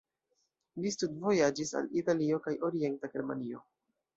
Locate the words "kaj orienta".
2.49-3.15